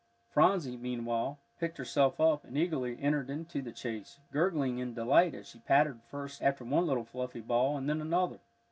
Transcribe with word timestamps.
Phronsie, 0.31 0.77
meanwhile, 0.77 1.37
picked 1.59 1.77
herself 1.77 2.19
up, 2.19 2.43
and 2.43 2.57
eagerly 2.57 2.97
entered 2.99 3.29
into 3.29 3.61
the 3.61 3.71
chase, 3.71 4.17
gurgling 4.31 4.79
in 4.79 4.95
delight 4.95 5.35
as 5.35 5.47
she 5.49 5.59
pattered 5.59 6.01
first 6.09 6.41
after 6.41 6.65
one 6.65 6.87
little 6.87 7.05
fluffy 7.05 7.39
ball, 7.41 7.77
and 7.77 7.87
then 7.87 8.01
another. 8.01 8.39